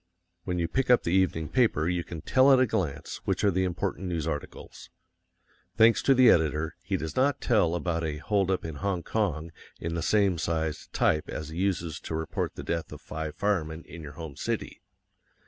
[0.45, 3.51] When you pick up the evening paper you can tell at a glance which are
[3.51, 4.89] the important news articles.
[5.77, 9.51] Thanks to the editor, he does not tell about a "hold up" in Hong Kong
[9.79, 13.83] in the same sized type as he uses to report the death of five firemen
[13.85, 14.81] in your home city.